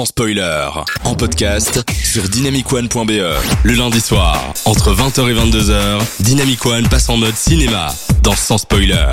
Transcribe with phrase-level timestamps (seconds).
[0.00, 0.66] sans spoiler.
[1.04, 3.20] En podcast sur dynamicone.be.
[3.64, 8.56] Le lundi soir, entre 20h et 22h, Dynamic One passe en mode cinéma dans Sans
[8.56, 9.08] spoiler.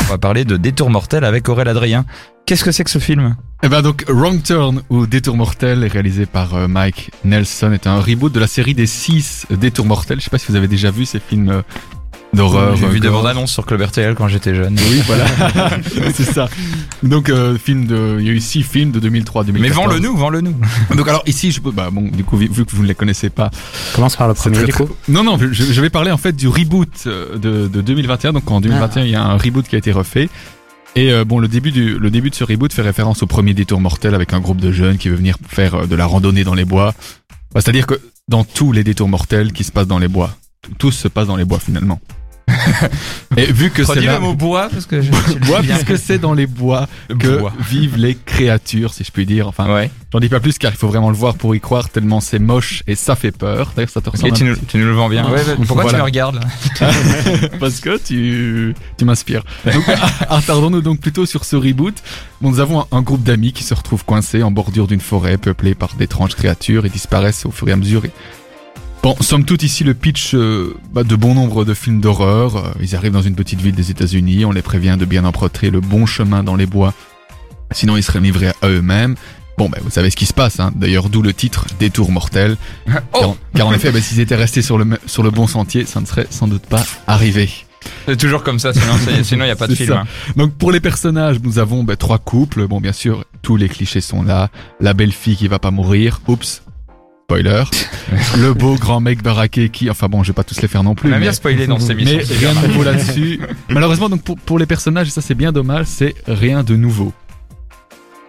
[0.00, 2.06] On va parler de Détour mortel avec Aurélien Adrien.
[2.46, 3.36] Qu'est-ce que c'est que ce film?
[3.62, 8.00] Eh ben donc Wrong Turn ou Détour mortel, réalisé par euh, Mike Nelson, est un
[8.00, 10.20] reboot de la série des 6 Détours mortels.
[10.20, 11.62] Je sais pas si vous avez déjà vu ces films euh,
[12.34, 12.76] d'horreur.
[12.76, 14.76] J'ai vu des bandes annonces sur Club RTL quand j'étais jeune.
[14.90, 15.24] Oui, voilà.
[16.14, 16.48] c'est ça.
[17.02, 19.76] Donc euh, film de, il y a eu six films de 2003 2014.
[19.78, 20.54] Mais vends-le nous, vends-le nous.
[20.96, 22.94] Donc alors ici, je peux, bah bon, du coup vu vu que vous ne les
[22.94, 23.50] connaissez pas,
[23.94, 24.92] Commence par le premier, très, du très- coup.
[25.08, 28.32] Non, non, je, je vais parler en fait du reboot euh, de, de 2021.
[28.32, 30.28] Donc en 2021, il y a un reboot qui a été refait.
[30.96, 33.52] Et euh, bon, le début du le début de ce reboot fait référence au premier
[33.54, 36.54] détour mortel avec un groupe de jeunes qui veut venir faire de la randonnée dans
[36.54, 36.94] les bois.
[37.52, 40.30] Bah, C'est-à-dire que dans tous les détours mortels qui se passent dans les bois,
[40.78, 42.00] tout se passe dans les bois finalement.
[43.36, 45.10] Et vu que c'est là, le mot bois parce que je,
[45.46, 46.86] bois, puisque c'est dans les bois
[47.18, 47.52] que Bois.
[47.58, 49.48] vivent les créatures, si je puis dire.
[49.48, 49.90] Enfin, Ouais.
[50.12, 52.38] j'en dis pas plus car il faut vraiment le voir pour y croire tellement c'est
[52.38, 53.72] moche et ça fait peur.
[53.74, 55.24] D'ailleurs, ça te tu nous, tu nous le vends bien.
[55.26, 55.90] Ouais, ouais, Pourquoi voilà.
[55.90, 56.88] tu me regardes là
[57.60, 59.42] parce que tu, tu m'inspires.
[59.64, 59.84] Donc,
[60.28, 61.94] attardons-nous donc plutôt sur ce reboot.
[62.40, 65.38] Bon, nous avons un, un groupe d'amis qui se retrouvent coincés en bordure d'une forêt
[65.38, 68.04] peuplée par d'étranges créatures et disparaissent au fur et à mesure.
[68.04, 68.10] Et-
[69.04, 72.56] Bon, somme toute ici le pitch euh, bah, de bon nombre de films d'horreur.
[72.56, 75.68] Euh, Ils arrivent dans une petite ville des États-Unis, on les prévient de bien emprunter
[75.68, 76.94] le bon chemin dans les bois,
[77.70, 79.14] sinon ils seraient livrés à eux-mêmes.
[79.58, 80.72] Bon, ben vous savez ce qui se passe, hein.
[80.74, 82.56] d'ailleurs d'où le titre Détour mortel.
[82.86, 85.84] Car, Oh car en effet, ben, s'ils étaient restés sur le, sur le bon sentier,
[85.84, 87.50] ça ne serait sans doute pas arrivé.
[88.08, 89.92] C'est toujours comme ça, sinon il y a pas de film.
[89.92, 90.04] hein.
[90.36, 92.66] Donc pour les personnages, nous avons ben, trois couples.
[92.66, 94.48] Bon, bien sûr, tous les clichés sont là.
[94.80, 96.22] La belle fille qui va pas mourir.
[96.26, 96.62] Oups.
[97.26, 97.64] Spoiler.
[98.36, 100.90] le beau grand mec baraqué qui, enfin bon, je vais pas tous les faire non
[100.90, 101.08] On plus.
[101.08, 102.18] aime mais- bien spoiler dans cette émission.
[102.18, 103.40] mais rien de nouveau là-dessus.
[103.70, 107.14] Malheureusement, donc pour, pour les personnages, et ça c'est bien dommage, c'est rien de nouveau.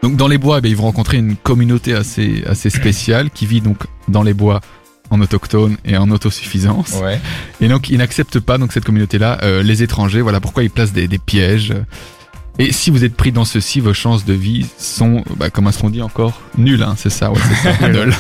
[0.02, 3.60] Donc dans les bois, ben, ils vont rencontrer une communauté assez assez spéciale qui vit
[3.60, 4.62] donc dans les bois
[5.10, 6.94] en autochtone et en autosuffisance.
[7.04, 7.20] Ouais.
[7.60, 10.22] Et donc ils n'acceptent pas donc cette communauté-là euh, les étrangers.
[10.22, 11.74] Voilà pourquoi ils placent des, des pièges.
[12.58, 15.80] Et si vous êtes pris dans ceci, vos chances de vie sont, bah, comment est-ce
[15.80, 16.84] qu'on dit encore, nulles.
[16.84, 18.14] Hein, c'est ça, ouais, c'est ça, nul.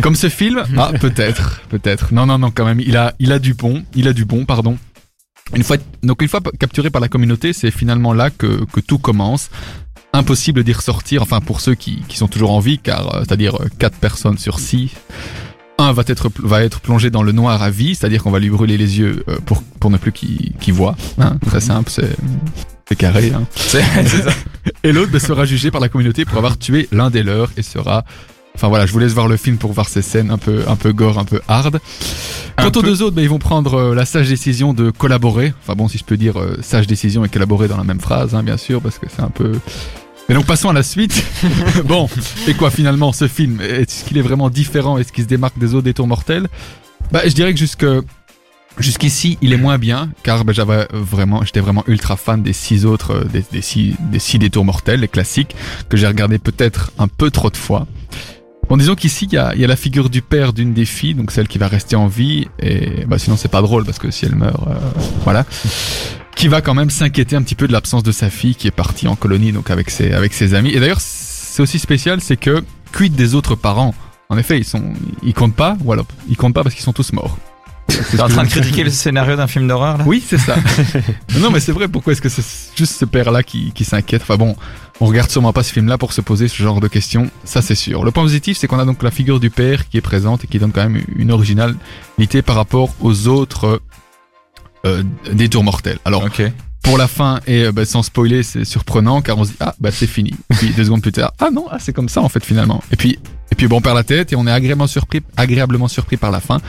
[0.00, 2.12] Comme ce film, ah peut-être, peut-être.
[2.14, 4.46] Non, non, non, quand même, il a, il a du bon, il a du bon,
[4.46, 4.78] pardon.
[5.54, 8.98] Une fois, donc une fois capturé par la communauté, c'est finalement là que, que tout
[8.98, 9.50] commence.
[10.12, 13.60] Impossible d'y ressortir, enfin pour ceux qui, qui sont toujours en vie, car euh, c'est-à-dire
[13.60, 14.90] euh, quatre personnes sur six.
[15.78, 18.48] Un va être va être plongé dans le noir à vie, c'est-à-dire qu'on va lui
[18.48, 20.96] brûler les yeux euh, pour pour ne plus qu'il qu'il voit.
[21.18, 22.16] Hein, très simple, c'est
[22.88, 23.32] c'est carré.
[23.34, 23.44] Hein.
[23.54, 24.30] C'est ça.
[24.84, 27.62] Et l'autre bah, sera jugé par la communauté pour avoir tué l'un des leurs et
[27.62, 28.04] sera.
[28.54, 30.76] Enfin voilà, je vous laisse voir le film pour voir ces scènes un peu un
[30.76, 31.78] peu gore, un peu hard.
[32.56, 32.82] Quant aux peu.
[32.82, 35.52] deux autres, bah, ils vont prendre euh, la sage décision de collaborer.
[35.62, 38.34] Enfin bon, si je peux dire euh, sage décision et collaborer dans la même phrase,
[38.34, 39.52] hein, bien sûr, parce que c'est un peu.
[40.28, 41.22] Mais donc passons à la suite.
[41.84, 42.08] bon,
[42.48, 44.96] et quoi finalement ce film Est-ce qu'il est vraiment différent?
[44.96, 46.48] Est-ce qu'il se démarque des autres détours mortels?
[47.12, 47.84] Bah, je dirais que jusque
[48.78, 52.84] jusqu'ici, il est moins bien, car bah, j'avais vraiment, j'étais vraiment ultra fan des six
[52.84, 55.54] autres, euh, des, six, détours mortels, les classiques,
[55.88, 57.86] que j'ai regardé peut-être un peu trop de fois.
[58.68, 61.46] Bon, disons qu'ici, il y a, la figure du père d'une des filles, donc celle
[61.46, 64.34] qui va rester en vie, et bah, sinon c'est pas drôle, parce que si elle
[64.34, 64.74] meurt, euh,
[65.22, 65.44] voilà,
[66.36, 68.72] qui va quand même s'inquiéter un petit peu de l'absence de sa fille, qui est
[68.72, 70.70] partie en colonie, donc avec ses, amis.
[70.70, 73.94] Et d'ailleurs, c'est aussi spécial, c'est que, quid des autres parents?
[74.28, 74.82] En effet, ils sont,
[75.36, 77.38] comptent pas, ou alors, ils comptent pas parce qu'ils sont tous morts.
[77.86, 80.04] T'es en train de critiquer le scénario d'un film d'horreur là?
[80.06, 80.56] Oui, c'est ça.
[81.38, 82.44] non, mais c'est vrai, pourquoi est-ce que c'est
[82.76, 84.22] juste ce père-là qui, qui s'inquiète?
[84.22, 84.56] Enfin bon,
[85.00, 87.74] on regarde sûrement pas ce film-là pour se poser ce genre de questions, ça c'est
[87.74, 88.04] sûr.
[88.04, 90.46] Le point positif, c'est qu'on a donc la figure du père qui est présente et
[90.46, 93.80] qui donne quand même une originalité par rapport aux autres
[94.84, 95.02] euh,
[95.32, 95.98] détours mortels.
[96.04, 96.28] Alors,
[96.82, 99.74] pour la fin, et euh, bah, sans spoiler, c'est surprenant car on se dit, ah,
[99.80, 100.32] bah c'est fini.
[100.50, 102.82] Puis deux secondes plus tard, ah non, ah, c'est comme ça en fait finalement.
[102.92, 103.18] Et puis,
[103.50, 106.30] et puis bon, on perd la tête et on est agréablement surpris, agréablement surpris par
[106.30, 106.60] la fin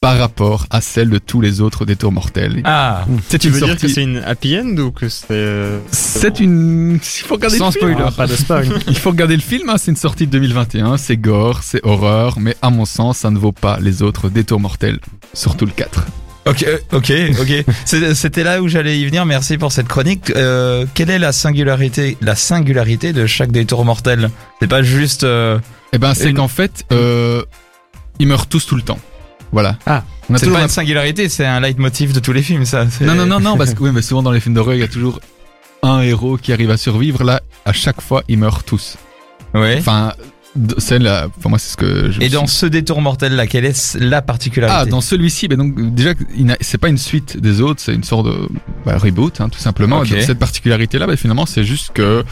[0.00, 2.60] par rapport à celle de tous les autres détours mortels.
[2.64, 5.26] Ah, C'est Tu une veux dire que sortie- c'est une happy end ou que c'est...
[5.32, 6.94] euh, C'est une.
[7.02, 7.90] Il faut regarder Sans le film.
[7.92, 8.04] spoiler.
[8.08, 8.68] Ah, pas de spoil.
[8.86, 9.68] Il faut regarder le film.
[9.68, 10.98] hein, C'est une sortie de 2021.
[10.98, 14.60] C'est gore, c'est horreur, mais à mon sens, ça ne vaut pas les autres détours
[14.60, 15.00] mortels,
[15.34, 16.04] surtout le 4.
[16.46, 17.64] ok, ok, ok.
[18.14, 19.26] C'était là où j'allais y venir.
[19.26, 20.30] Merci pour cette chronique.
[20.36, 24.30] Euh, quelle est la singularité, la singularité de chaque détour mortel
[24.60, 25.24] C'est pas juste.
[25.24, 25.58] euh,
[25.92, 27.42] Eh ben, c'est Une- qu'en fait, euh,
[28.20, 28.98] ils meurent tous tout le temps.
[29.52, 29.76] Voilà.
[29.86, 30.02] Ah.
[30.30, 32.64] On a C'est toujours pas un- une singularité, c'est un leitmotiv de tous les films,
[32.66, 32.86] ça.
[32.90, 34.80] c'est- Non, non, non, non, parce que oui, mais souvent dans les films d'horreur, il
[34.80, 35.20] y a toujours
[35.82, 37.24] un héros qui arrive à survivre.
[37.24, 38.96] Là, à chaque fois, ils meurent tous.
[39.54, 39.76] Ouais.
[39.78, 40.12] Enfin,
[40.76, 41.28] c'est la.
[41.38, 42.20] Enfin, moi, c'est ce que je.
[42.20, 45.56] Et dans suis- ce détour mortel là, quelle est la particularité Ah, dans celui-ci, ben
[45.56, 46.10] donc déjà,
[46.60, 48.48] c'est pas une suite des autres, c'est une sorte de
[48.84, 50.00] bah, reboot, hein, tout simplement.
[50.00, 50.10] Ok.
[50.10, 52.24] Donc, cette particularité-là, ben, finalement, c'est juste que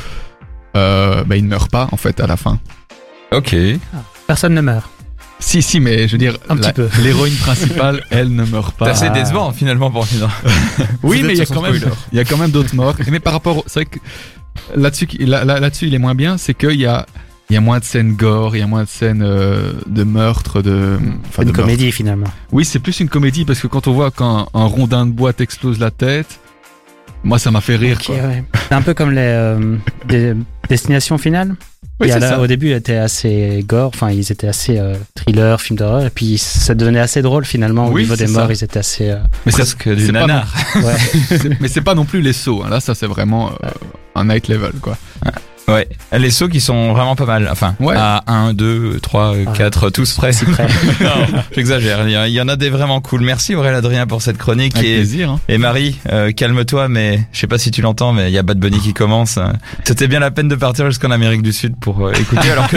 [0.77, 2.59] euh, ben, il ne meurt pas en fait à la fin.
[3.33, 3.57] Ok.
[4.27, 4.91] Personne ne meurt.
[5.39, 6.89] Si, si, mais je veux dire, Un la- petit peu.
[7.03, 8.91] l'héroïne principale, elle ne meurt C'est pas.
[8.91, 10.29] assez décevant finalement pour finir.
[11.03, 11.79] Oui, mais il y a quand même,
[12.13, 12.95] il y a quand même d'autres morts.
[13.11, 13.99] Mais par rapport, au- c'est vrai que
[14.75, 17.07] là-dessus, qui- là, là, là-dessus, il est moins bien, c'est qu'il y a,
[17.51, 20.03] il y a moins de scènes gore, il y a moins de scènes euh, de
[20.05, 20.99] meurtre, de,
[21.29, 21.61] enfin, une de meurtre.
[21.61, 22.27] comédie finalement.
[22.51, 25.33] Oui, c'est plus une comédie parce que quand on voit qu'un un rondin de bois
[25.33, 26.41] t'explose la tête,
[27.23, 27.99] moi ça m'a fait rire.
[28.01, 28.15] Ok, quoi.
[28.17, 28.43] ouais.
[28.69, 29.77] C'est un peu comme les euh,
[30.09, 30.35] des
[30.69, 31.55] destinations finales?
[31.99, 32.41] Oui, Il y a c'est là, ça.
[32.41, 36.11] Au début, ils étaient assez gore, enfin ils étaient assez euh, thriller, film d'horreur, et
[36.11, 38.47] puis ça devenait assez drôle finalement au Oui, niveau des morts.
[38.49, 38.53] ça.
[38.53, 39.09] Ils étaient assez.
[39.11, 39.17] euh,
[39.47, 40.55] Mais c'est Presque du nanar.
[40.77, 40.83] ouais.
[41.29, 42.63] c'est- mais c'est pas non plus les sauts.
[42.65, 42.69] hein.
[42.69, 43.69] Là, ça c'est vraiment euh,
[44.15, 44.99] un night level quoi.
[45.69, 45.89] Ouais.
[46.17, 47.49] Les sauts qui sont vraiment pas mal.
[47.51, 47.97] Enfin, Ouais.
[47.99, 49.51] à 1, 2, 3, Ah.
[49.57, 50.31] 4, tous près.
[51.01, 52.07] Non, J'exagère.
[52.09, 53.23] Il y en a des vraiment cool.
[53.23, 54.77] Merci Aurélien Adrien pour cette chronique.
[54.77, 55.31] Avec Et, plaisir.
[55.33, 55.41] hein.
[55.49, 58.43] et Marie, euh, calme-toi, mais je sais pas si tu l'entends, mais il y a
[58.43, 59.39] Bad Bunny qui commence.
[59.85, 62.77] C'était bien la peine de partir jusqu'en Amérique du Sud pour euh, écouter, alors que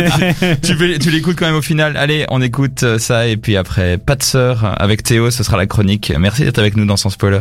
[0.62, 1.96] tu, tu l'écoutes quand même au final.
[1.98, 5.58] Allez, on écoute euh, ça et puis après, pas de sœur avec Théo, ce sera
[5.58, 6.12] la chronique.
[6.18, 7.40] Merci d'être avec nous dans Sans Spoiler.